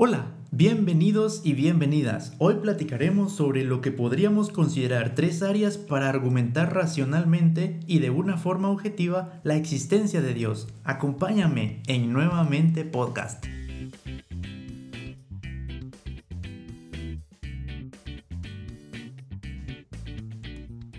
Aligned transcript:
Hola, 0.00 0.26
bienvenidos 0.52 1.40
y 1.42 1.54
bienvenidas. 1.54 2.32
Hoy 2.38 2.58
platicaremos 2.62 3.32
sobre 3.32 3.64
lo 3.64 3.80
que 3.80 3.90
podríamos 3.90 4.48
considerar 4.48 5.16
tres 5.16 5.42
áreas 5.42 5.76
para 5.76 6.08
argumentar 6.08 6.72
racionalmente 6.72 7.80
y 7.88 7.98
de 7.98 8.10
una 8.10 8.36
forma 8.36 8.70
objetiva 8.70 9.40
la 9.42 9.56
existencia 9.56 10.20
de 10.20 10.34
Dios. 10.34 10.68
Acompáñame 10.84 11.82
en 11.88 12.12
Nuevamente 12.12 12.84
Podcast. 12.84 13.46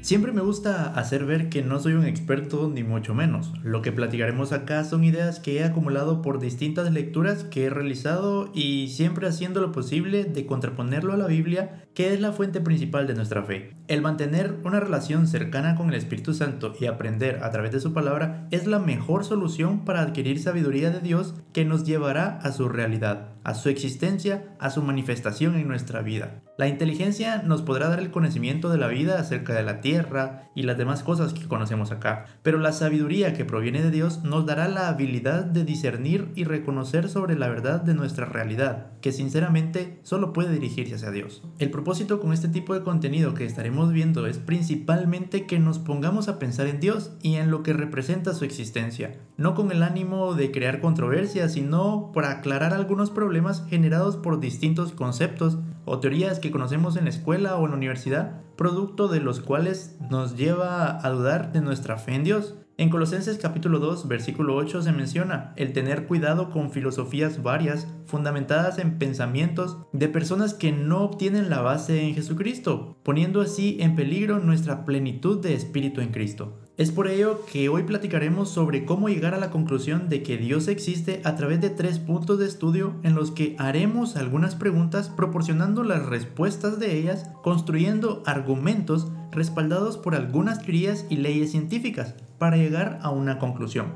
Siempre 0.09 0.31
me 0.31 0.41
gusta 0.41 0.91
hacer 0.95 1.23
ver 1.23 1.49
que 1.49 1.61
no 1.61 1.79
soy 1.79 1.93
un 1.93 2.03
experto 2.03 2.67
ni 2.67 2.81
mucho 2.81 3.13
menos. 3.13 3.53
Lo 3.61 3.83
que 3.83 3.91
platicaremos 3.91 4.51
acá 4.53 4.83
son 4.83 5.03
ideas 5.03 5.39
que 5.39 5.59
he 5.59 5.63
acumulado 5.63 6.23
por 6.23 6.39
distintas 6.39 6.91
lecturas 6.91 7.43
que 7.43 7.65
he 7.65 7.69
realizado 7.69 8.49
y 8.55 8.87
siempre 8.87 9.27
haciendo 9.27 9.61
lo 9.61 9.71
posible 9.71 10.23
de 10.23 10.47
contraponerlo 10.47 11.13
a 11.13 11.17
la 11.17 11.27
Biblia, 11.27 11.85
que 11.99 12.13
es 12.13 12.21
la 12.21 12.31
fuente 12.31 12.62
principal 12.62 13.08
de 13.08 13.13
nuestra 13.13 13.44
fe. 13.44 13.76
El 13.89 14.02
mantener 14.02 14.55
una 14.63 14.80
relación 14.80 15.27
cercana 15.27 15.76
con 15.76 15.89
el 15.89 15.95
Espíritu 15.95 16.34
Santo 16.34 16.73
y 16.80 16.85
aprender 16.85 17.44
a 17.44 17.52
través 17.52 17.73
de 17.73 17.81
su 17.81 17.91
palabra 17.91 18.48
es 18.52 18.67
la 18.67 18.80
mejor 18.80 19.25
solución 19.25 19.84
para 19.84 19.99
adquirir 19.99 20.39
sabiduría 20.39 20.91
de 20.91 21.02
Dios 21.02 21.35
que 21.52 21.66
nos 21.66 21.84
llevará 21.84 22.38
a 22.38 22.53
su 22.53 22.70
realidad, 22.70 23.34
a 23.44 23.53
su 23.53 23.67
existencia, 23.67 24.55
a 24.59 24.70
su 24.70 24.81
manifestación 24.81 25.55
en 25.55 25.67
nuestra 25.67 26.02
vida. 26.02 26.41
La 26.58 26.67
inteligencia 26.67 27.41
nos 27.41 27.62
podrá 27.63 27.89
dar 27.89 28.00
el 28.00 28.11
conocimiento 28.11 28.70
de 28.70 28.77
la 28.77 28.88
vida 28.88 29.20
acerca 29.20 29.53
de 29.53 29.63
la 29.63 29.81
tierra 29.81 30.50
y 30.55 30.63
las 30.63 30.77
demás 30.77 31.03
cosas 31.03 31.34
que 31.34 31.47
conocemos 31.47 31.91
acá, 31.91 32.25
pero 32.44 32.59
la 32.59 32.73
sabiduría 32.73 33.34
que 33.34 33.45
proviene 33.45 33.81
de 33.81 33.91
Dios 33.91 34.23
nos 34.23 34.45
dará 34.45 34.67
la 34.67 34.89
habilidad 34.89 35.45
de 35.45 35.63
discernir 35.63 36.31
y 36.36 36.44
reconocer 36.44 37.09
sobre 37.09 37.38
la 37.38 37.47
verdad 37.47 37.81
de 37.81 37.94
nuestra 37.94 38.25
realidad, 38.25 38.88
que 39.02 39.13
sinceramente 39.13 40.00
solo 40.03 40.31
puede 40.31 40.53
dirigirse 40.53 40.95
hacia 40.95 41.11
Dios. 41.11 41.41
El 41.59 41.72
propósito 41.72 41.88
con 41.89 42.33
este 42.33 42.47
tipo 42.47 42.75
de 42.75 42.83
contenido 42.83 43.33
que 43.33 43.45
estaremos 43.45 43.91
viendo 43.91 44.27
es 44.27 44.37
principalmente 44.37 45.47
que 45.47 45.57
nos 45.57 45.79
pongamos 45.79 46.27
a 46.27 46.37
pensar 46.37 46.67
en 46.67 46.79
Dios 46.79 47.13
y 47.23 47.35
en 47.35 47.49
lo 47.49 47.63
que 47.63 47.73
representa 47.73 48.35
su 48.35 48.45
existencia, 48.45 49.17
no 49.37 49.55
con 49.55 49.71
el 49.71 49.81
ánimo 49.81 50.35
de 50.35 50.51
crear 50.51 50.81
controversia, 50.81 51.49
sino 51.49 52.11
para 52.13 52.29
aclarar 52.29 52.75
algunos 52.75 53.09
problemas 53.09 53.65
generados 53.69 54.17
por 54.17 54.39
distintos 54.39 54.91
conceptos 54.91 55.57
o 55.85 55.99
teorías 55.99 56.37
que 56.37 56.51
conocemos 56.51 56.95
en 56.95 57.05
la 57.05 57.09
escuela 57.09 57.55
o 57.55 57.65
en 57.65 57.71
la 57.71 57.77
universidad, 57.77 58.39
producto 58.55 59.07
de 59.07 59.21
los 59.21 59.39
cuales 59.39 59.97
nos 60.11 60.37
lleva 60.37 61.03
a 61.03 61.09
dudar 61.09 61.51
de 61.53 61.61
nuestra 61.61 61.97
fe 61.97 62.13
en 62.13 62.23
Dios. 62.23 62.53
En 62.80 62.89
Colosenses 62.89 63.38
capítulo 63.38 63.80
2, 63.80 64.08
versículo 64.08 64.55
8 64.55 64.83
se 64.83 64.94
menciona 64.94 65.52
el 65.58 65.73
tener 65.73 66.08
cuidado 66.08 66.49
con 66.49 66.72
filosofías 66.72 67.44
varias 67.44 67.89
fundamentadas 68.05 68.80
en 68.80 68.97
pensamientos 68.97 69.80
de 69.91 70.08
personas 70.08 70.53
que 70.53 70.72
no 70.72 71.03
obtienen 71.03 71.50
la 71.50 71.59
base 71.61 72.03
en 72.03 72.16
Jesucristo, 72.16 72.95
poniendo 73.03 73.41
así 73.41 73.75
en 73.81 73.97
peligro 73.97 74.39
nuestra 74.39 74.85
plenitud 74.85 75.41
de 75.41 75.55
espíritu 75.55 76.00
en 76.00 76.13
Cristo. 76.13 76.69
Es 76.80 76.94
por 76.94 77.09
ello 77.09 77.41
que 77.45 77.67
hoy 77.67 77.83
platicaremos 77.83 78.52
sobre 78.52 78.85
cómo 78.85 79.09
llegar 79.09 79.33
a 79.33 79.38
la 79.38 79.49
conclusión 79.49 80.08
de 80.08 80.23
que 80.23 80.38
Dios 80.38 80.69
existe 80.69 81.19
a 81.25 81.35
través 81.35 81.59
de 81.59 81.69
tres 81.69 81.99
puntos 81.99 82.39
de 82.39 82.45
estudio 82.45 82.94
en 83.03 83.16
los 83.16 83.31
que 83.31 83.58
haremos 83.59 84.16
algunas 84.16 84.55
preguntas 84.55 85.09
proporcionando 85.09 85.83
las 85.83 86.05
respuestas 86.05 86.80
de 86.80 86.97
ellas, 86.97 87.30
construyendo 87.44 88.23
argumentos 88.25 89.11
respaldados 89.30 89.97
por 89.97 90.16
algunas 90.16 90.59
teorías 90.59 91.05
y 91.09 91.17
leyes 91.17 91.52
científicas 91.52 92.16
para 92.38 92.55
llegar 92.55 93.00
a 93.02 93.09
una 93.09 93.39
conclusión. 93.39 93.88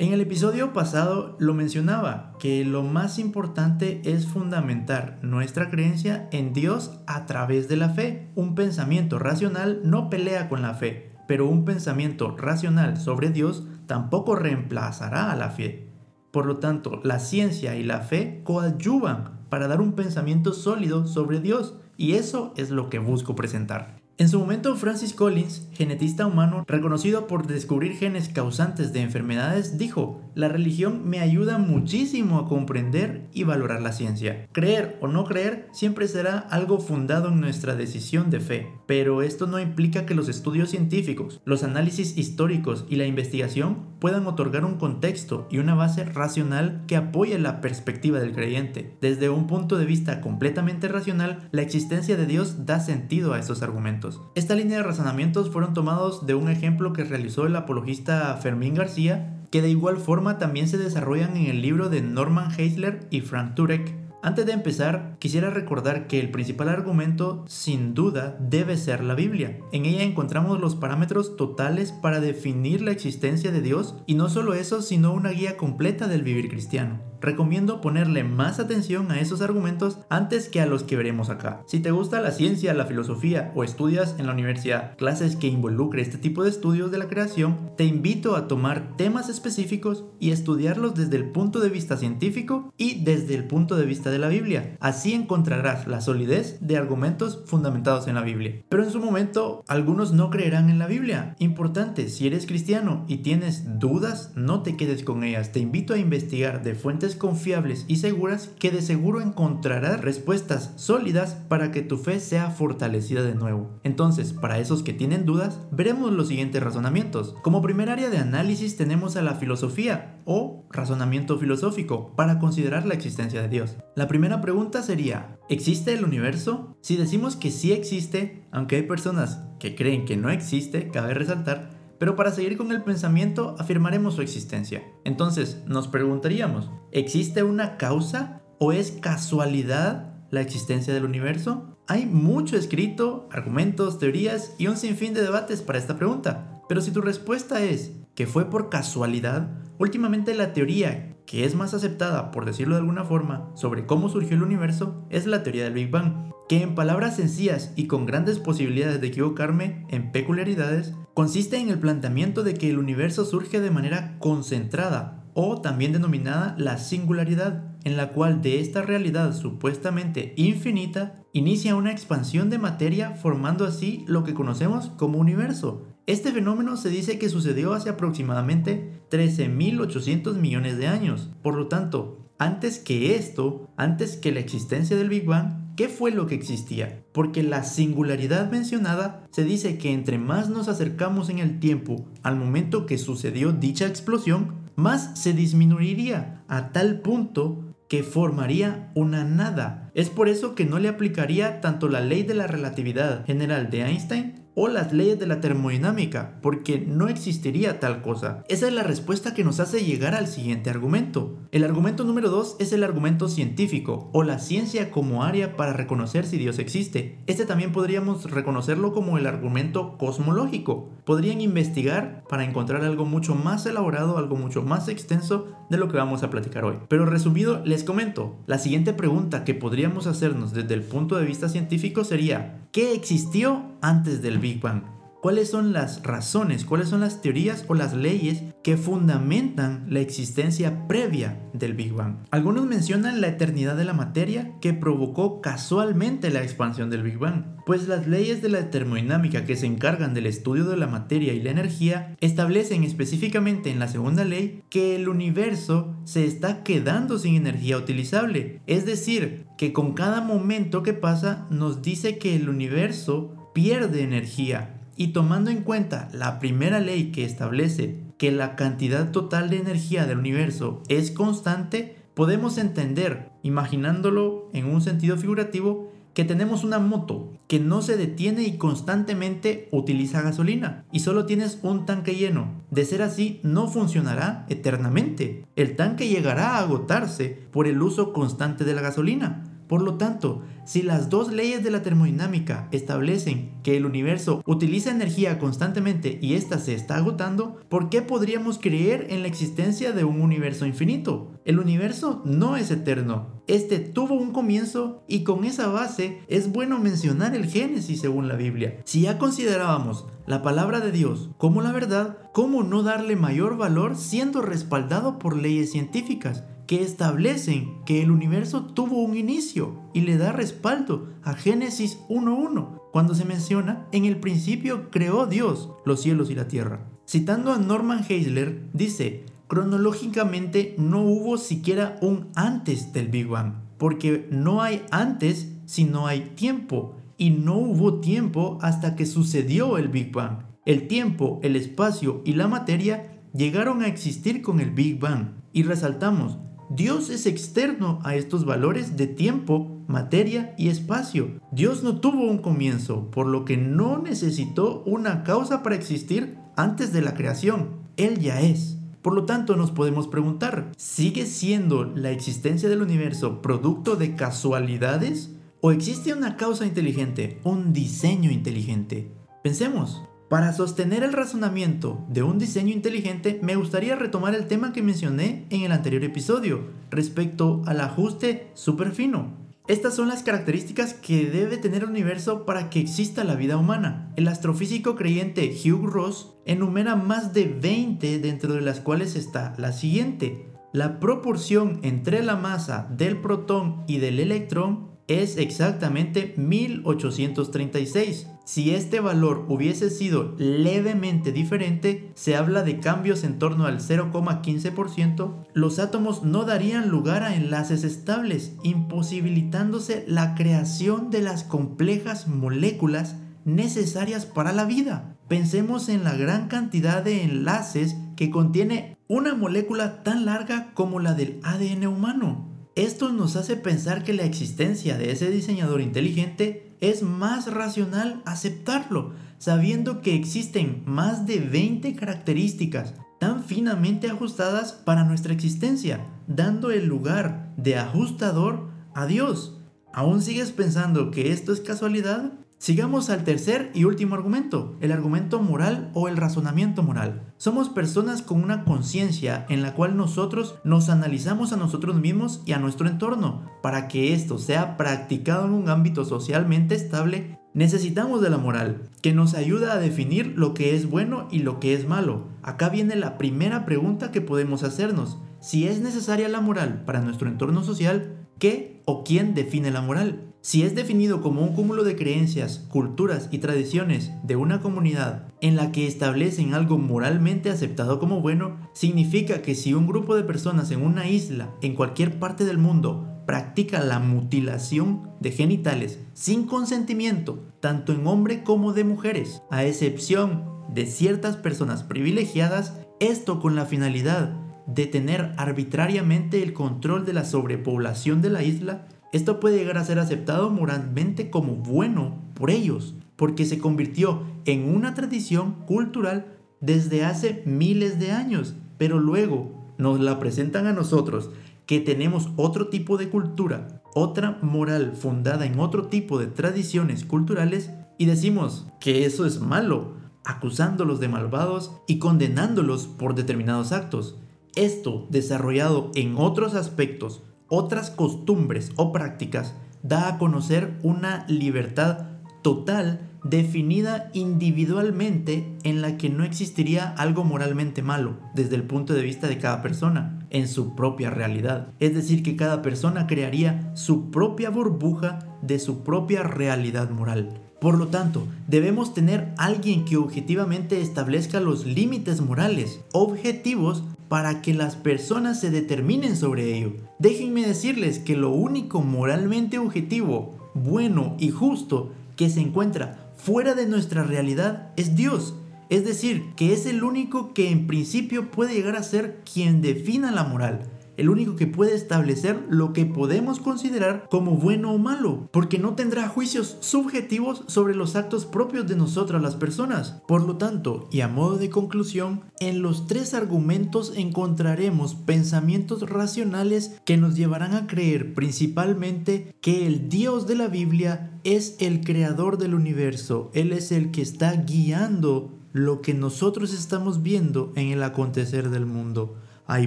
En 0.00 0.12
el 0.12 0.20
episodio 0.20 0.72
pasado 0.72 1.36
lo 1.38 1.54
mencionaba, 1.54 2.32
que 2.40 2.64
lo 2.64 2.82
más 2.82 3.20
importante 3.20 4.00
es 4.04 4.26
fundamentar 4.26 5.20
nuestra 5.22 5.70
creencia 5.70 6.28
en 6.32 6.52
Dios 6.52 6.98
a 7.06 7.24
través 7.26 7.68
de 7.68 7.76
la 7.76 7.90
fe. 7.90 8.32
Un 8.34 8.56
pensamiento 8.56 9.20
racional 9.20 9.82
no 9.84 10.10
pelea 10.10 10.48
con 10.48 10.62
la 10.62 10.74
fe, 10.74 11.11
pero 11.26 11.48
un 11.48 11.64
pensamiento 11.64 12.36
racional 12.36 12.96
sobre 12.96 13.30
Dios 13.30 13.64
tampoco 13.86 14.34
reemplazará 14.34 15.30
a 15.30 15.36
la 15.36 15.50
fe. 15.50 15.88
Por 16.30 16.46
lo 16.46 16.58
tanto, 16.58 17.00
la 17.04 17.18
ciencia 17.18 17.76
y 17.76 17.82
la 17.82 18.00
fe 18.00 18.40
coadyuvan 18.44 19.46
para 19.48 19.68
dar 19.68 19.80
un 19.80 19.92
pensamiento 19.92 20.52
sólido 20.52 21.06
sobre 21.06 21.40
Dios, 21.40 21.76
y 21.96 22.14
eso 22.14 22.54
es 22.56 22.70
lo 22.70 22.88
que 22.88 22.98
busco 22.98 23.34
presentar. 23.34 24.01
En 24.18 24.28
su 24.28 24.38
momento, 24.38 24.76
Francis 24.76 25.14
Collins, 25.14 25.68
genetista 25.72 26.26
humano 26.26 26.64
reconocido 26.68 27.26
por 27.26 27.46
descubrir 27.46 27.94
genes 27.94 28.28
causantes 28.28 28.92
de 28.92 29.00
enfermedades, 29.00 29.78
dijo, 29.78 30.20
la 30.34 30.48
religión 30.48 31.08
me 31.08 31.20
ayuda 31.20 31.58
muchísimo 31.58 32.38
a 32.38 32.46
comprender 32.46 33.28
y 33.32 33.44
valorar 33.44 33.80
la 33.80 33.92
ciencia. 33.92 34.48
Creer 34.52 34.98
o 35.00 35.08
no 35.08 35.24
creer 35.24 35.68
siempre 35.72 36.08
será 36.08 36.38
algo 36.38 36.78
fundado 36.78 37.28
en 37.28 37.40
nuestra 37.40 37.74
decisión 37.74 38.30
de 38.30 38.40
fe, 38.40 38.68
pero 38.86 39.22
esto 39.22 39.46
no 39.46 39.58
implica 39.58 40.04
que 40.04 40.14
los 40.14 40.28
estudios 40.28 40.70
científicos, 40.70 41.40
los 41.44 41.62
análisis 41.62 42.16
históricos 42.16 42.84
y 42.88 42.96
la 42.96 43.06
investigación 43.06 43.92
puedan 43.98 44.26
otorgar 44.26 44.64
un 44.64 44.76
contexto 44.76 45.46
y 45.50 45.58
una 45.58 45.74
base 45.74 46.04
racional 46.04 46.82
que 46.86 46.96
apoye 46.96 47.38
la 47.38 47.60
perspectiva 47.60 48.20
del 48.20 48.32
creyente. 48.32 48.96
Desde 49.00 49.30
un 49.30 49.46
punto 49.46 49.78
de 49.78 49.86
vista 49.86 50.20
completamente 50.20 50.88
racional, 50.88 51.48
la 51.50 51.62
existencia 51.62 52.16
de 52.16 52.26
Dios 52.26 52.66
da 52.66 52.80
sentido 52.80 53.32
a 53.32 53.38
esos 53.38 53.62
argumentos. 53.62 54.01
Esta 54.34 54.54
línea 54.54 54.78
de 54.78 54.82
razonamientos 54.82 55.50
fueron 55.50 55.74
tomados 55.74 56.26
de 56.26 56.34
un 56.34 56.48
ejemplo 56.48 56.92
que 56.92 57.04
realizó 57.04 57.46
el 57.46 57.56
apologista 57.56 58.36
Fermín 58.36 58.74
García, 58.74 59.38
que 59.50 59.62
de 59.62 59.70
igual 59.70 59.98
forma 59.98 60.38
también 60.38 60.68
se 60.68 60.78
desarrollan 60.78 61.36
en 61.36 61.46
el 61.46 61.62
libro 61.62 61.88
de 61.88 62.02
Norman 62.02 62.50
Heisler 62.58 63.06
y 63.10 63.20
Frank 63.20 63.54
Turek, 63.54 64.02
antes 64.24 64.46
de 64.46 64.52
empezar, 64.52 65.16
quisiera 65.18 65.50
recordar 65.50 66.06
que 66.06 66.20
el 66.20 66.30
principal 66.30 66.68
argumento, 66.68 67.44
sin 67.48 67.92
duda, 67.92 68.36
debe 68.38 68.76
ser 68.76 69.02
la 69.02 69.16
Biblia. 69.16 69.58
En 69.72 69.84
ella 69.84 70.04
encontramos 70.04 70.60
los 70.60 70.76
parámetros 70.76 71.36
totales 71.36 71.90
para 71.90 72.20
definir 72.20 72.82
la 72.82 72.92
existencia 72.92 73.50
de 73.50 73.62
Dios 73.62 73.96
y 74.06 74.14
no 74.14 74.28
solo 74.28 74.54
eso, 74.54 74.80
sino 74.80 75.12
una 75.12 75.30
guía 75.30 75.56
completa 75.56 76.06
del 76.06 76.22
vivir 76.22 76.48
cristiano 76.48 77.11
recomiendo 77.22 77.80
ponerle 77.80 78.24
más 78.24 78.60
atención 78.60 79.10
a 79.10 79.20
esos 79.20 79.40
argumentos 79.40 79.98
antes 80.10 80.48
que 80.48 80.60
a 80.60 80.66
los 80.66 80.82
que 80.82 80.96
veremos 80.96 81.30
acá. 81.30 81.62
Si 81.66 81.80
te 81.80 81.90
gusta 81.90 82.20
la 82.20 82.32
ciencia, 82.32 82.74
la 82.74 82.86
filosofía 82.86 83.52
o 83.54 83.64
estudias 83.64 84.16
en 84.18 84.26
la 84.26 84.32
universidad 84.32 84.96
clases 84.96 85.36
que 85.36 85.46
involucre 85.46 86.02
este 86.02 86.18
tipo 86.18 86.42
de 86.42 86.50
estudios 86.50 86.90
de 86.90 86.98
la 86.98 87.08
creación, 87.08 87.70
te 87.76 87.84
invito 87.84 88.36
a 88.36 88.48
tomar 88.48 88.96
temas 88.96 89.28
específicos 89.28 90.04
y 90.20 90.30
estudiarlos 90.30 90.94
desde 90.94 91.16
el 91.16 91.30
punto 91.30 91.60
de 91.60 91.68
vista 91.68 91.96
científico 91.96 92.72
y 92.76 93.02
desde 93.04 93.34
el 93.34 93.44
punto 93.46 93.76
de 93.76 93.86
vista 93.86 94.10
de 94.10 94.18
la 94.18 94.28
Biblia. 94.28 94.76
Así 94.80 95.12
encontrarás 95.12 95.86
la 95.86 96.00
solidez 96.00 96.58
de 96.60 96.76
argumentos 96.76 97.42
fundamentados 97.46 98.08
en 98.08 98.14
la 98.14 98.22
Biblia. 98.22 98.62
Pero 98.68 98.84
en 98.84 98.90
su 98.90 99.00
momento, 99.00 99.64
algunos 99.68 100.12
no 100.12 100.30
creerán 100.30 100.70
en 100.70 100.78
la 100.78 100.86
Biblia. 100.86 101.36
Importante, 101.38 102.08
si 102.08 102.26
eres 102.26 102.46
cristiano 102.46 103.04
y 103.08 103.18
tienes 103.18 103.78
dudas, 103.78 104.32
no 104.34 104.62
te 104.62 104.76
quedes 104.76 105.04
con 105.04 105.24
ellas. 105.24 105.52
Te 105.52 105.60
invito 105.60 105.94
a 105.94 105.98
investigar 105.98 106.62
de 106.62 106.74
fuentes 106.74 107.11
confiables 107.14 107.84
y 107.88 107.96
seguras 107.96 108.50
que 108.58 108.70
de 108.70 108.82
seguro 108.82 109.20
encontrarás 109.20 110.00
respuestas 110.00 110.72
sólidas 110.76 111.34
para 111.48 111.70
que 111.70 111.82
tu 111.82 111.98
fe 111.98 112.20
sea 112.20 112.50
fortalecida 112.50 113.22
de 113.22 113.34
nuevo. 113.34 113.80
Entonces, 113.82 114.32
para 114.32 114.58
esos 114.58 114.82
que 114.82 114.92
tienen 114.92 115.26
dudas, 115.26 115.60
veremos 115.70 116.12
los 116.12 116.28
siguientes 116.28 116.62
razonamientos. 116.62 117.34
Como 117.42 117.62
primer 117.62 117.90
área 117.90 118.10
de 118.10 118.18
análisis 118.18 118.76
tenemos 118.76 119.16
a 119.16 119.22
la 119.22 119.34
filosofía 119.34 120.20
o 120.24 120.66
razonamiento 120.70 121.38
filosófico 121.38 122.14
para 122.16 122.38
considerar 122.38 122.86
la 122.86 122.94
existencia 122.94 123.42
de 123.42 123.48
Dios. 123.48 123.76
La 123.96 124.08
primera 124.08 124.40
pregunta 124.40 124.82
sería, 124.82 125.38
¿existe 125.48 125.92
el 125.92 126.04
universo? 126.04 126.76
Si 126.80 126.96
decimos 126.96 127.36
que 127.36 127.50
sí 127.50 127.72
existe, 127.72 128.46
aunque 128.52 128.76
hay 128.76 128.82
personas 128.82 129.40
que 129.58 129.74
creen 129.74 130.04
que 130.04 130.16
no 130.16 130.30
existe, 130.30 130.88
cabe 130.88 131.14
resaltar, 131.14 131.81
pero 132.02 132.16
para 132.16 132.32
seguir 132.32 132.56
con 132.56 132.72
el 132.72 132.82
pensamiento 132.82 133.54
afirmaremos 133.60 134.14
su 134.16 134.22
existencia. 134.22 134.82
Entonces 135.04 135.62
nos 135.68 135.86
preguntaríamos, 135.86 136.68
¿existe 136.90 137.44
una 137.44 137.76
causa 137.76 138.42
o 138.58 138.72
es 138.72 138.90
casualidad 138.90 140.12
la 140.28 140.40
existencia 140.40 140.92
del 140.92 141.04
universo? 141.04 141.78
Hay 141.86 142.06
mucho 142.06 142.56
escrito, 142.56 143.28
argumentos, 143.30 144.00
teorías 144.00 144.56
y 144.58 144.66
un 144.66 144.78
sinfín 144.78 145.14
de 145.14 145.22
debates 145.22 145.62
para 145.62 145.78
esta 145.78 145.96
pregunta. 145.96 146.60
Pero 146.68 146.80
si 146.80 146.90
tu 146.90 147.02
respuesta 147.02 147.62
es 147.62 147.92
que 148.16 148.26
fue 148.26 148.50
por 148.50 148.68
casualidad, 148.68 149.50
últimamente 149.78 150.34
la 150.34 150.52
teoría 150.52 151.18
que 151.24 151.44
es 151.44 151.54
más 151.54 151.72
aceptada, 151.72 152.32
por 152.32 152.46
decirlo 152.46 152.74
de 152.74 152.80
alguna 152.80 153.04
forma, 153.04 153.52
sobre 153.54 153.86
cómo 153.86 154.08
surgió 154.08 154.34
el 154.34 154.42
universo 154.42 155.06
es 155.08 155.26
la 155.26 155.44
teoría 155.44 155.62
del 155.62 155.74
Big 155.74 155.92
Bang, 155.92 156.32
que 156.48 156.62
en 156.62 156.74
palabras 156.74 157.14
sencillas 157.14 157.72
y 157.76 157.86
con 157.86 158.06
grandes 158.06 158.40
posibilidades 158.40 159.00
de 159.00 159.06
equivocarme 159.06 159.86
en 159.88 160.10
peculiaridades, 160.10 160.94
consiste 161.14 161.58
en 161.58 161.68
el 161.68 161.78
planteamiento 161.78 162.42
de 162.42 162.54
que 162.54 162.70
el 162.70 162.78
universo 162.78 163.24
surge 163.24 163.60
de 163.60 163.70
manera 163.70 164.16
concentrada 164.18 165.24
o 165.34 165.60
también 165.60 165.92
denominada 165.92 166.54
la 166.58 166.78
singularidad, 166.78 167.64
en 167.84 167.96
la 167.96 168.10
cual 168.10 168.42
de 168.42 168.60
esta 168.60 168.82
realidad 168.82 169.34
supuestamente 169.34 170.34
infinita 170.36 171.22
inicia 171.32 171.74
una 171.74 171.90
expansión 171.90 172.50
de 172.50 172.58
materia 172.58 173.14
formando 173.14 173.64
así 173.64 174.04
lo 174.06 174.24
que 174.24 174.34
conocemos 174.34 174.90
como 174.96 175.18
universo. 175.18 175.86
Este 176.06 176.32
fenómeno 176.32 176.76
se 176.76 176.90
dice 176.90 177.18
que 177.18 177.28
sucedió 177.28 177.72
hace 177.72 177.88
aproximadamente 177.88 179.02
13.800 179.10 180.34
millones 180.34 180.76
de 180.76 180.88
años. 180.88 181.30
Por 181.42 181.54
lo 181.54 181.68
tanto, 181.68 182.30
antes 182.38 182.78
que 182.78 183.14
esto, 183.14 183.70
antes 183.76 184.16
que 184.16 184.32
la 184.32 184.40
existencia 184.40 184.96
del 184.96 185.08
Big 185.08 185.24
Bang, 185.24 185.61
¿qué 185.76 185.88
fue 185.88 186.10
lo 186.10 186.26
que 186.26 186.34
existía? 186.34 187.04
Porque 187.12 187.42
la 187.42 187.64
singularidad 187.64 188.50
mencionada 188.50 189.26
se 189.30 189.44
dice 189.44 189.78
que 189.78 189.92
entre 189.92 190.18
más 190.18 190.48
nos 190.48 190.68
acercamos 190.68 191.28
en 191.28 191.38
el 191.38 191.60
tiempo 191.60 192.06
al 192.22 192.36
momento 192.36 192.86
que 192.86 192.98
sucedió 192.98 193.52
dicha 193.52 193.86
explosión, 193.86 194.62
más 194.76 195.18
se 195.18 195.32
disminuiría 195.32 196.44
a 196.48 196.72
tal 196.72 197.00
punto 197.00 197.74
que 197.88 198.02
formaría 198.02 198.90
una 198.94 199.24
nada. 199.24 199.90
Es 199.94 200.08
por 200.08 200.28
eso 200.28 200.54
que 200.54 200.64
no 200.64 200.78
le 200.78 200.88
aplicaría 200.88 201.60
tanto 201.60 201.88
la 201.88 202.00
ley 202.00 202.22
de 202.22 202.34
la 202.34 202.46
relatividad 202.46 203.26
general 203.26 203.70
de 203.70 203.82
Einstein 203.82 204.41
o 204.54 204.68
las 204.68 204.92
leyes 204.92 205.18
de 205.18 205.26
la 205.26 205.40
termodinámica, 205.40 206.38
porque 206.42 206.78
no 206.78 207.08
existiría 207.08 207.80
tal 207.80 208.02
cosa. 208.02 208.44
Esa 208.48 208.68
es 208.68 208.74
la 208.74 208.82
respuesta 208.82 209.34
que 209.34 209.44
nos 209.44 209.60
hace 209.60 209.84
llegar 209.84 210.14
al 210.14 210.26
siguiente 210.26 210.70
argumento. 210.70 211.38
El 211.50 211.64
argumento 211.64 212.04
número 212.04 212.28
2 212.30 212.56
es 212.58 212.72
el 212.72 212.84
argumento 212.84 213.28
científico, 213.28 214.10
o 214.12 214.22
la 214.22 214.38
ciencia 214.38 214.90
como 214.90 215.24
área 215.24 215.56
para 215.56 215.72
reconocer 215.72 216.26
si 216.26 216.38
Dios 216.38 216.58
existe. 216.58 217.18
Este 217.26 217.46
también 217.46 217.72
podríamos 217.72 218.30
reconocerlo 218.30 218.92
como 218.92 219.18
el 219.18 219.26
argumento 219.26 219.96
cosmológico. 219.98 220.90
Podrían 221.04 221.40
investigar 221.40 222.24
para 222.28 222.44
encontrar 222.44 222.84
algo 222.84 223.04
mucho 223.04 223.34
más 223.34 223.66
elaborado, 223.66 224.18
algo 224.18 224.36
mucho 224.36 224.62
más 224.62 224.88
extenso 224.88 225.48
de 225.70 225.78
lo 225.78 225.88
que 225.88 225.96
vamos 225.96 226.22
a 226.22 226.30
platicar 226.30 226.64
hoy. 226.64 226.76
Pero 226.88 227.06
resumido, 227.06 227.62
les 227.64 227.84
comento, 227.84 228.36
la 228.46 228.58
siguiente 228.58 228.92
pregunta 228.92 229.44
que 229.44 229.54
podríamos 229.54 230.06
hacernos 230.06 230.52
desde 230.52 230.74
el 230.74 230.82
punto 230.82 231.16
de 231.16 231.24
vista 231.24 231.48
científico 231.48 232.04
sería, 232.04 232.61
¿qué 232.72 232.94
existió 232.94 233.62
antes 233.82 234.22
del 234.22 234.38
Big 234.38 234.60
Bang? 234.60 234.82
¿Cuáles 235.22 235.50
son 235.50 235.72
las 235.72 236.02
razones, 236.02 236.64
cuáles 236.64 236.88
son 236.88 236.98
las 236.98 237.22
teorías 237.22 237.64
o 237.68 237.74
las 237.74 237.94
leyes 237.94 238.42
que 238.64 238.76
fundamentan 238.76 239.86
la 239.88 240.00
existencia 240.00 240.88
previa 240.88 241.40
del 241.52 241.74
Big 241.74 241.92
Bang? 241.92 242.16
Algunos 242.32 242.66
mencionan 242.66 243.20
la 243.20 243.28
eternidad 243.28 243.76
de 243.76 243.84
la 243.84 243.92
materia 243.92 244.50
que 244.60 244.74
provocó 244.74 245.40
casualmente 245.40 246.30
la 246.30 246.42
expansión 246.42 246.90
del 246.90 247.04
Big 247.04 247.18
Bang, 247.18 247.44
pues 247.64 247.86
las 247.86 248.08
leyes 248.08 248.42
de 248.42 248.48
la 248.48 248.68
termodinámica 248.70 249.44
que 249.44 249.54
se 249.54 249.66
encargan 249.66 250.12
del 250.12 250.26
estudio 250.26 250.64
de 250.64 250.76
la 250.76 250.88
materia 250.88 251.32
y 251.34 251.40
la 251.40 251.52
energía 251.52 252.16
establecen 252.20 252.82
específicamente 252.82 253.70
en 253.70 253.78
la 253.78 253.86
segunda 253.86 254.24
ley 254.24 254.64
que 254.70 254.96
el 254.96 255.08
universo 255.08 255.94
se 256.02 256.24
está 256.24 256.64
quedando 256.64 257.16
sin 257.20 257.36
energía 257.36 257.76
utilizable, 257.76 258.60
es 258.66 258.86
decir, 258.86 259.46
que 259.56 259.72
con 259.72 259.92
cada 259.94 260.20
momento 260.20 260.82
que 260.82 260.94
pasa 260.94 261.46
nos 261.48 261.80
dice 261.80 262.18
que 262.18 262.34
el 262.34 262.48
universo 262.48 263.52
pierde 263.54 264.02
energía. 264.02 264.80
Y 264.96 265.08
tomando 265.08 265.50
en 265.50 265.62
cuenta 265.62 266.08
la 266.12 266.38
primera 266.38 266.80
ley 266.80 267.12
que 267.12 267.24
establece 267.24 268.00
que 268.18 268.30
la 268.30 268.56
cantidad 268.56 269.10
total 269.10 269.50
de 269.50 269.58
energía 269.58 270.06
del 270.06 270.18
universo 270.18 270.82
es 270.88 271.10
constante, 271.10 271.96
podemos 272.14 272.58
entender, 272.58 273.30
imaginándolo 273.42 274.50
en 274.52 274.66
un 274.66 274.80
sentido 274.80 275.16
figurativo, 275.16 275.92
que 276.14 276.24
tenemos 276.24 276.62
una 276.62 276.78
moto 276.78 277.32
que 277.48 277.58
no 277.58 277.82
se 277.82 277.96
detiene 277.96 278.42
y 278.42 278.58
constantemente 278.58 279.68
utiliza 279.72 280.22
gasolina 280.22 280.84
y 280.92 281.00
solo 281.00 281.26
tienes 281.26 281.58
un 281.62 281.86
tanque 281.86 282.14
lleno. 282.14 282.62
De 282.70 282.84
ser 282.84 283.02
así, 283.02 283.40
no 283.42 283.68
funcionará 283.68 284.46
eternamente. 284.48 285.46
El 285.56 285.76
tanque 285.76 286.08
llegará 286.08 286.56
a 286.56 286.58
agotarse 286.58 287.46
por 287.50 287.66
el 287.66 287.80
uso 287.82 288.12
constante 288.12 288.64
de 288.64 288.74
la 288.74 288.82
gasolina. 288.82 289.44
Por 289.68 289.82
lo 289.82 289.94
tanto, 289.94 290.42
si 290.64 290.82
las 290.82 291.10
dos 291.10 291.32
leyes 291.32 291.64
de 291.64 291.70
la 291.70 291.82
termodinámica 291.82 292.68
establecen 292.72 293.52
que 293.62 293.76
el 293.76 293.86
universo 293.86 294.42
utiliza 294.46 294.90
energía 294.90 295.38
constantemente 295.38 296.18
y 296.20 296.34
ésta 296.34 296.58
se 296.58 296.74
está 296.74 296.96
agotando, 296.96 297.60
¿por 297.68 297.88
qué 297.88 298.02
podríamos 298.02 298.58
creer 298.58 299.06
en 299.10 299.22
la 299.22 299.28
existencia 299.28 299.92
de 299.92 300.04
un 300.04 300.20
universo 300.20 300.66
infinito? 300.66 301.32
El 301.44 301.58
universo 301.58 302.22
no 302.24 302.56
es 302.56 302.70
eterno. 302.70 303.42
Este 303.48 303.80
tuvo 303.80 304.14
un 304.14 304.32
comienzo 304.32 305.02
y 305.08 305.24
con 305.24 305.44
esa 305.44 305.66
base 305.66 306.20
es 306.28 306.52
bueno 306.52 306.78
mencionar 306.78 307.34
el 307.34 307.46
Génesis 307.46 308.00
según 308.00 308.28
la 308.28 308.36
Biblia. 308.36 308.78
Si 308.84 309.02
ya 309.02 309.18
considerábamos 309.18 310.06
la 310.26 310.42
palabra 310.42 310.80
de 310.80 310.92
Dios 310.92 311.30
como 311.38 311.60
la 311.60 311.72
verdad, 311.72 312.18
¿cómo 312.32 312.62
no 312.62 312.82
darle 312.82 313.16
mayor 313.16 313.56
valor 313.56 313.96
siendo 313.96 314.42
respaldado 314.42 315.18
por 315.18 315.36
leyes 315.36 315.72
científicas? 315.72 316.44
Que 316.72 316.82
establecen 316.82 317.84
que 317.84 318.00
el 318.00 318.10
universo 318.10 318.64
tuvo 318.64 319.02
un 319.02 319.14
inicio 319.14 319.74
y 319.92 320.00
le 320.00 320.16
da 320.16 320.32
respaldo 320.32 321.10
a 321.22 321.34
Génesis 321.34 321.98
1.1, 322.08 322.80
cuando 322.92 323.14
se 323.14 323.26
menciona, 323.26 323.86
en 323.92 324.06
el 324.06 324.16
principio 324.20 324.88
creó 324.90 325.26
Dios 325.26 325.68
los 325.84 326.00
cielos 326.00 326.30
y 326.30 326.34
la 326.34 326.48
tierra. 326.48 326.88
Citando 327.06 327.52
a 327.52 327.58
Norman 327.58 328.06
Heisler, 328.08 328.70
dice, 328.72 329.26
cronológicamente 329.48 330.74
no 330.78 331.02
hubo 331.02 331.36
siquiera 331.36 331.98
un 332.00 332.28
antes 332.36 332.94
del 332.94 333.08
Big 333.08 333.26
Bang, 333.26 333.52
porque 333.76 334.26
no 334.30 334.62
hay 334.62 334.82
antes 334.90 335.52
si 335.66 335.84
no 335.84 336.06
hay 336.06 336.32
tiempo, 336.36 336.96
y 337.18 337.28
no 337.28 337.58
hubo 337.58 338.00
tiempo 338.00 338.56
hasta 338.62 338.96
que 338.96 339.04
sucedió 339.04 339.76
el 339.76 339.88
Big 339.88 340.10
Bang. 340.10 340.38
El 340.64 340.88
tiempo, 340.88 341.38
el 341.42 341.54
espacio 341.54 342.22
y 342.24 342.32
la 342.32 342.48
materia 342.48 343.20
llegaron 343.34 343.82
a 343.82 343.88
existir 343.88 344.40
con 344.40 344.58
el 344.58 344.70
Big 344.70 344.98
Bang. 344.98 345.34
Y 345.52 345.64
resaltamos, 345.64 346.38
Dios 346.74 347.10
es 347.10 347.26
externo 347.26 347.98
a 348.02 348.14
estos 348.14 348.46
valores 348.46 348.96
de 348.96 349.06
tiempo, 349.06 349.84
materia 349.88 350.54
y 350.56 350.68
espacio. 350.68 351.38
Dios 351.50 351.82
no 351.82 352.00
tuvo 352.00 352.22
un 352.22 352.38
comienzo, 352.38 353.10
por 353.10 353.26
lo 353.26 353.44
que 353.44 353.58
no 353.58 353.98
necesitó 353.98 354.82
una 354.86 355.22
causa 355.22 355.62
para 355.62 355.74
existir 355.74 356.38
antes 356.56 356.90
de 356.94 357.02
la 357.02 357.12
creación. 357.12 357.82
Él 357.98 358.20
ya 358.20 358.40
es. 358.40 358.78
Por 359.02 359.12
lo 359.12 359.26
tanto, 359.26 359.54
nos 359.54 359.70
podemos 359.70 360.08
preguntar, 360.08 360.72
¿sigue 360.78 361.26
siendo 361.26 361.84
la 361.84 362.10
existencia 362.10 362.70
del 362.70 362.80
universo 362.80 363.42
producto 363.42 363.96
de 363.96 364.14
casualidades? 364.14 365.30
¿O 365.60 365.72
existe 365.72 366.14
una 366.14 366.38
causa 366.38 366.64
inteligente, 366.64 367.38
un 367.44 367.74
diseño 367.74 368.30
inteligente? 368.30 369.12
Pensemos, 369.42 370.02
para 370.32 370.54
sostener 370.54 371.02
el 371.02 371.12
razonamiento 371.12 372.06
de 372.08 372.22
un 372.22 372.38
diseño 372.38 372.72
inteligente, 372.72 373.38
me 373.42 373.54
gustaría 373.54 373.96
retomar 373.96 374.34
el 374.34 374.46
tema 374.46 374.72
que 374.72 374.80
mencioné 374.80 375.44
en 375.50 375.60
el 375.60 375.72
anterior 375.72 376.02
episodio 376.04 376.70
respecto 376.90 377.60
al 377.66 377.82
ajuste 377.82 378.46
super 378.54 378.92
fino. 378.92 379.34
Estas 379.68 379.94
son 379.94 380.08
las 380.08 380.22
características 380.22 380.94
que 380.94 381.26
debe 381.26 381.58
tener 381.58 381.82
el 381.82 381.90
universo 381.90 382.46
para 382.46 382.70
que 382.70 382.80
exista 382.80 383.24
la 383.24 383.34
vida 383.34 383.58
humana. 383.58 384.10
El 384.16 384.26
astrofísico 384.26 384.96
creyente 384.96 385.54
Hugh 385.54 385.84
Ross 385.84 386.32
enumera 386.46 386.96
más 386.96 387.34
de 387.34 387.44
20 387.48 388.18
dentro 388.20 388.54
de 388.54 388.62
las 388.62 388.80
cuales 388.80 389.16
está 389.16 389.52
la 389.58 389.72
siguiente. 389.72 390.50
La 390.72 390.98
proporción 390.98 391.80
entre 391.82 392.22
la 392.22 392.36
masa 392.36 392.88
del 392.96 393.18
protón 393.18 393.84
y 393.86 393.98
del 393.98 394.18
electrón 394.18 394.91
es 395.20 395.36
exactamente 395.36 396.32
1836. 396.36 398.28
Si 398.44 398.74
este 398.74 399.00
valor 399.00 399.46
hubiese 399.48 399.90
sido 399.90 400.34
levemente 400.38 401.32
diferente, 401.32 402.12
se 402.14 402.36
habla 402.36 402.62
de 402.62 402.80
cambios 402.80 403.24
en 403.24 403.38
torno 403.38 403.66
al 403.66 403.80
0,15%, 403.80 405.46
los 405.52 405.78
átomos 405.78 406.22
no 406.22 406.44
darían 406.44 406.88
lugar 406.88 407.22
a 407.22 407.36
enlaces 407.36 407.84
estables, 407.84 408.54
imposibilitándose 408.62 410.04
la 410.08 410.34
creación 410.34 411.10
de 411.10 411.22
las 411.22 411.44
complejas 411.44 412.28
moléculas 412.28 413.16
necesarias 413.44 414.26
para 414.26 414.52
la 414.52 414.64
vida. 414.64 415.16
Pensemos 415.28 415.88
en 415.88 416.04
la 416.04 416.14
gran 416.14 416.48
cantidad 416.48 417.02
de 417.02 417.22
enlaces 417.22 417.96
que 418.16 418.30
contiene 418.30 418.98
una 419.08 419.34
molécula 419.34 420.02
tan 420.02 420.24
larga 420.24 420.72
como 420.74 421.00
la 421.00 421.14
del 421.14 421.40
ADN 421.42 421.86
humano. 421.86 422.51
Esto 422.74 423.12
nos 423.12 423.36
hace 423.36 423.56
pensar 423.56 424.02
que 424.02 424.14
la 424.14 424.24
existencia 424.24 424.96
de 424.96 425.12
ese 425.12 425.30
diseñador 425.30 425.82
inteligente 425.82 426.74
es 426.80 427.02
más 427.02 427.52
racional 427.52 428.22
aceptarlo, 428.24 429.12
sabiendo 429.38 430.00
que 430.00 430.14
existen 430.14 430.82
más 430.86 431.26
de 431.26 431.40
20 431.40 431.94
características 431.94 432.94
tan 433.20 433.44
finamente 433.44 434.08
ajustadas 434.08 434.72
para 434.72 435.04
nuestra 435.04 435.34
existencia, 435.34 436.08
dando 436.26 436.70
el 436.70 436.86
lugar 436.86 437.52
de 437.58 437.76
ajustador 437.76 438.70
a 438.94 439.04
Dios. 439.06 439.60
¿Aún 439.92 440.22
sigues 440.22 440.50
pensando 440.50 441.10
que 441.10 441.30
esto 441.30 441.52
es 441.52 441.60
casualidad? 441.60 442.32
Sigamos 442.62 443.10
al 443.10 443.24
tercer 443.24 443.72
y 443.74 443.82
último 443.86 444.14
argumento, 444.14 444.76
el 444.80 444.92
argumento 444.92 445.42
moral 445.42 445.90
o 445.94 446.06
el 446.06 446.16
razonamiento 446.16 446.84
moral. 446.84 447.24
Somos 447.36 447.68
personas 447.68 448.22
con 448.22 448.40
una 448.40 448.62
conciencia 448.62 449.46
en 449.48 449.62
la 449.62 449.74
cual 449.74 449.96
nosotros 449.96 450.54
nos 450.62 450.88
analizamos 450.88 451.52
a 451.52 451.56
nosotros 451.56 451.96
mismos 451.96 452.40
y 452.46 452.52
a 452.52 452.60
nuestro 452.60 452.86
entorno. 452.86 453.50
Para 453.64 453.88
que 453.88 454.14
esto 454.14 454.38
sea 454.38 454.76
practicado 454.76 455.46
en 455.46 455.54
un 455.54 455.68
ámbito 455.70 456.04
socialmente 456.04 456.76
estable, 456.76 457.36
necesitamos 457.52 458.22
de 458.22 458.30
la 458.30 458.38
moral, 458.38 458.88
que 459.00 459.12
nos 459.12 459.34
ayuda 459.34 459.72
a 459.72 459.80
definir 459.80 460.34
lo 460.36 460.54
que 460.54 460.76
es 460.76 460.88
bueno 460.88 461.26
y 461.32 461.40
lo 461.40 461.58
que 461.58 461.74
es 461.74 461.88
malo. 461.88 462.28
Acá 462.44 462.68
viene 462.68 462.94
la 462.94 463.18
primera 463.18 463.64
pregunta 463.64 464.12
que 464.12 464.20
podemos 464.20 464.62
hacernos. 464.62 465.18
Si 465.40 465.66
es 465.66 465.80
necesaria 465.80 466.28
la 466.28 466.40
moral 466.40 466.84
para 466.84 467.00
nuestro 467.00 467.26
entorno 467.26 467.64
social, 467.64 468.14
¿qué 468.38 468.84
o 468.84 469.02
quién 469.02 469.34
define 469.34 469.72
la 469.72 469.80
moral? 469.80 470.31
Si 470.44 470.64
es 470.64 470.74
definido 470.74 471.22
como 471.22 471.40
un 471.40 471.54
cúmulo 471.54 471.84
de 471.84 471.94
creencias, 471.94 472.66
culturas 472.68 473.28
y 473.30 473.38
tradiciones 473.38 474.10
de 474.24 474.34
una 474.34 474.60
comunidad 474.60 475.28
en 475.40 475.54
la 475.54 475.70
que 475.70 475.86
establecen 475.86 476.52
algo 476.52 476.78
moralmente 476.78 477.48
aceptado 477.48 478.00
como 478.00 478.20
bueno, 478.20 478.56
significa 478.72 479.40
que 479.40 479.54
si 479.54 479.72
un 479.72 479.86
grupo 479.86 480.16
de 480.16 480.24
personas 480.24 480.72
en 480.72 480.82
una 480.82 481.08
isla, 481.08 481.54
en 481.62 481.76
cualquier 481.76 482.18
parte 482.18 482.44
del 482.44 482.58
mundo, 482.58 483.22
practica 483.24 483.84
la 483.84 484.00
mutilación 484.00 485.10
de 485.20 485.30
genitales 485.30 486.00
sin 486.12 486.46
consentimiento, 486.46 487.44
tanto 487.60 487.92
en 487.92 488.04
hombre 488.08 488.42
como 488.42 488.72
de 488.72 488.82
mujeres, 488.82 489.42
a 489.48 489.64
excepción 489.64 490.44
de 490.74 490.86
ciertas 490.86 491.36
personas 491.36 491.84
privilegiadas, 491.84 492.80
esto 492.98 493.38
con 493.38 493.54
la 493.54 493.66
finalidad 493.66 494.36
de 494.66 494.88
tener 494.88 495.34
arbitrariamente 495.36 496.42
el 496.42 496.52
control 496.52 497.04
de 497.04 497.12
la 497.12 497.24
sobrepoblación 497.24 498.22
de 498.22 498.30
la 498.30 498.42
isla, 498.42 498.88
esto 499.12 499.40
puede 499.40 499.58
llegar 499.58 499.78
a 499.78 499.84
ser 499.84 499.98
aceptado 499.98 500.50
moralmente 500.50 501.30
como 501.30 501.54
bueno 501.56 502.16
por 502.34 502.50
ellos, 502.50 502.94
porque 503.16 503.44
se 503.44 503.58
convirtió 503.58 504.22
en 504.46 504.74
una 504.74 504.94
tradición 504.94 505.52
cultural 505.66 506.38
desde 506.60 507.04
hace 507.04 507.42
miles 507.44 507.98
de 507.98 508.12
años, 508.12 508.54
pero 508.78 508.98
luego 508.98 509.74
nos 509.78 510.00
la 510.00 510.18
presentan 510.18 510.66
a 510.66 510.72
nosotros 510.72 511.30
que 511.66 511.80
tenemos 511.80 512.30
otro 512.36 512.68
tipo 512.68 512.96
de 512.96 513.10
cultura, 513.10 513.82
otra 513.94 514.38
moral 514.42 514.96
fundada 514.96 515.46
en 515.46 515.60
otro 515.60 515.86
tipo 515.86 516.18
de 516.18 516.26
tradiciones 516.26 517.04
culturales 517.04 517.70
y 517.98 518.06
decimos 518.06 518.66
que 518.80 519.04
eso 519.04 519.26
es 519.26 519.40
malo, 519.40 519.94
acusándolos 520.24 521.00
de 521.00 521.08
malvados 521.08 521.72
y 521.86 521.98
condenándolos 521.98 522.86
por 522.86 523.14
determinados 523.14 523.72
actos. 523.72 524.16
Esto, 524.54 525.06
desarrollado 525.10 525.90
en 525.94 526.16
otros 526.16 526.54
aspectos, 526.54 527.22
otras 527.54 527.90
costumbres 527.90 528.72
o 528.76 528.92
prácticas, 528.92 529.54
da 529.82 530.08
a 530.08 530.16
conocer 530.16 530.78
una 530.82 531.26
libertad 531.28 532.06
total 532.40 533.10
definida 533.24 534.10
individualmente 534.14 535.54
en 535.62 535.82
la 535.82 535.98
que 535.98 536.08
no 536.08 536.24
existiría 536.24 536.88
algo 536.96 537.24
moralmente 537.24 537.82
malo 537.82 538.16
desde 538.34 538.56
el 538.56 538.62
punto 538.62 538.94
de 538.94 539.02
vista 539.02 539.28
de 539.28 539.36
cada 539.36 539.60
persona 539.60 540.26
en 540.30 540.48
su 540.48 540.74
propia 540.74 541.10
realidad. 541.10 541.68
Es 541.78 541.94
decir, 541.94 542.22
que 542.22 542.36
cada 542.36 542.62
persona 542.62 543.06
crearía 543.06 543.70
su 543.74 544.10
propia 544.10 544.48
burbuja 544.48 545.18
de 545.42 545.58
su 545.58 545.82
propia 545.82 546.22
realidad 546.22 546.88
moral. 546.88 547.38
Por 547.60 547.76
lo 547.76 547.88
tanto, 547.88 548.26
debemos 548.48 548.94
tener 548.94 549.34
alguien 549.36 549.84
que 549.84 549.98
objetivamente 549.98 550.80
establezca 550.80 551.38
los 551.38 551.66
límites 551.66 552.22
morales, 552.22 552.80
objetivos, 552.92 553.84
para 554.12 554.42
que 554.42 554.52
las 554.52 554.76
personas 554.76 555.40
se 555.40 555.50
determinen 555.50 556.18
sobre 556.18 556.54
ello. 556.54 556.74
Déjenme 556.98 557.46
decirles 557.46 557.98
que 557.98 558.14
lo 558.14 558.28
único 558.28 558.82
moralmente 558.82 559.56
objetivo, 559.56 560.50
bueno 560.52 561.16
y 561.18 561.30
justo 561.30 561.92
que 562.14 562.28
se 562.28 562.40
encuentra 562.40 563.10
fuera 563.16 563.54
de 563.54 563.66
nuestra 563.66 564.02
realidad 564.02 564.68
es 564.76 564.96
Dios. 564.96 565.34
Es 565.70 565.86
decir, 565.86 566.24
que 566.36 566.52
es 566.52 566.66
el 566.66 566.84
único 566.84 567.32
que 567.32 567.50
en 567.50 567.66
principio 567.66 568.30
puede 568.30 568.52
llegar 568.52 568.76
a 568.76 568.82
ser 568.82 569.22
quien 569.24 569.62
defina 569.62 570.10
la 570.10 570.24
moral 570.24 570.68
el 570.96 571.08
único 571.08 571.36
que 571.36 571.46
puede 571.46 571.74
establecer 571.74 572.44
lo 572.48 572.72
que 572.72 572.86
podemos 572.86 573.40
considerar 573.40 574.06
como 574.10 574.32
bueno 574.36 574.72
o 574.72 574.78
malo, 574.78 575.28
porque 575.32 575.58
no 575.58 575.74
tendrá 575.74 576.08
juicios 576.08 576.56
subjetivos 576.60 577.44
sobre 577.46 577.74
los 577.74 577.96
actos 577.96 578.26
propios 578.26 578.66
de 578.66 578.76
nosotras 578.76 579.22
las 579.22 579.36
personas. 579.36 580.02
Por 580.06 580.26
lo 580.26 580.36
tanto, 580.36 580.88
y 580.90 581.00
a 581.00 581.08
modo 581.08 581.38
de 581.38 581.50
conclusión, 581.50 582.22
en 582.40 582.62
los 582.62 582.86
tres 582.86 583.14
argumentos 583.14 583.92
encontraremos 583.96 584.94
pensamientos 584.94 585.88
racionales 585.88 586.80
que 586.84 586.96
nos 586.96 587.14
llevarán 587.16 587.54
a 587.54 587.66
creer 587.66 588.14
principalmente 588.14 589.34
que 589.40 589.66
el 589.66 589.88
Dios 589.88 590.26
de 590.26 590.34
la 590.34 590.48
Biblia 590.48 591.18
es 591.24 591.56
el 591.60 591.80
creador 591.84 592.38
del 592.38 592.54
universo, 592.54 593.30
Él 593.34 593.52
es 593.52 593.72
el 593.72 593.90
que 593.90 594.02
está 594.02 594.32
guiando 594.32 595.38
lo 595.52 595.82
que 595.82 595.94
nosotros 595.94 596.52
estamos 596.52 597.02
viendo 597.02 597.52
en 597.56 597.68
el 597.68 597.82
acontecer 597.82 598.50
del 598.50 598.66
mundo 598.66 599.16
hay 599.46 599.66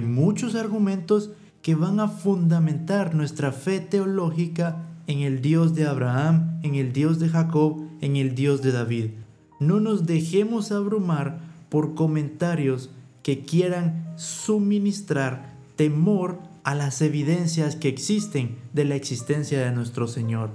muchos 0.00 0.54
argumentos 0.54 1.30
que 1.62 1.74
van 1.74 2.00
a 2.00 2.08
fundamentar 2.08 3.14
nuestra 3.14 3.52
fe 3.52 3.80
teológica 3.80 4.84
en 5.06 5.20
el 5.20 5.42
Dios 5.42 5.74
de 5.74 5.86
Abraham, 5.86 6.60
en 6.62 6.74
el 6.74 6.92
Dios 6.92 7.18
de 7.18 7.28
Jacob, 7.28 7.82
en 8.00 8.16
el 8.16 8.34
Dios 8.34 8.62
de 8.62 8.72
David. 8.72 9.10
No 9.60 9.80
nos 9.80 10.06
dejemos 10.06 10.72
abrumar 10.72 11.38
por 11.68 11.94
comentarios 11.94 12.90
que 13.22 13.40
quieran 13.40 14.12
suministrar 14.16 15.54
temor 15.76 16.38
a 16.64 16.74
las 16.74 17.02
evidencias 17.02 17.76
que 17.76 17.88
existen 17.88 18.58
de 18.72 18.84
la 18.84 18.96
existencia 18.96 19.60
de 19.60 19.72
nuestro 19.72 20.08
Señor. 20.08 20.50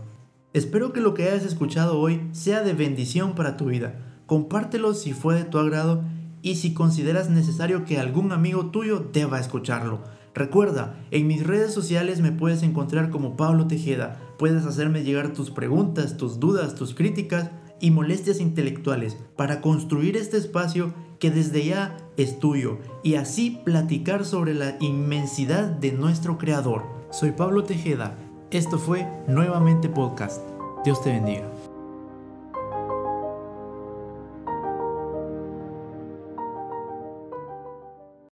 Espero 0.54 0.92
que 0.92 1.00
lo 1.00 1.13
que 1.13 1.30
hayas 1.30 1.46
escuchado 1.46 2.00
hoy 2.00 2.22
sea 2.34 2.62
de 2.62 2.74
bendición 2.74 3.36
para 3.36 3.56
tu 3.56 3.66
vida. 3.66 3.96
Compártelo 4.25 4.94
si 4.94 5.13
fue 5.13 5.36
de 5.36 5.44
tu 5.46 5.58
agrado 5.58 6.04
y 6.42 6.56
si 6.56 6.74
consideras 6.74 7.30
necesario 7.30 7.86
que 7.86 8.00
algún 8.00 8.32
amigo 8.32 8.68
tuyo 8.68 9.00
deba 9.12 9.40
escucharlo. 9.40 10.00
Recuerda, 10.34 11.04
en 11.12 11.28
mis 11.28 11.46
redes 11.46 11.74
sociales 11.74 12.22
me 12.22 12.32
puedes 12.32 12.64
encontrar 12.64 13.10
como 13.10 13.36
Pablo 13.36 13.68
Tejeda. 13.68 14.20
Puedes 14.38 14.66
hacerme 14.66 15.04
llegar 15.04 15.34
tus 15.34 15.52
preguntas, 15.52 16.18
tus 16.18 16.40
dudas, 16.40 16.76
tus 16.76 16.96
críticas 16.96 17.52
y 17.82 17.92
molestias 17.92 18.40
intelectuales 18.40 19.18
para 19.36 19.60
construir 19.60 20.16
este 20.16 20.38
espacio 20.38 20.94
que 21.20 21.32
desde 21.32 21.66
ya 21.66 21.98
es 22.18 22.40
tuyo 22.40 22.80
y 23.04 23.16
así 23.16 23.62
platicar 23.66 24.24
sobre 24.24 24.54
la 24.54 24.78
inmensidad 24.80 25.66
de 25.66 25.92
nuestro 25.92 26.38
Creador. 26.38 26.84
Soy 27.12 27.32
Pablo 27.32 27.64
Tejeda. 27.64 28.18
Esto 28.52 28.80
fue 28.80 29.08
Nuevamente 29.28 29.90
Podcast. 29.90 30.42
Dios 30.86 31.02
te 31.04 31.12
bendiga. 31.12 31.61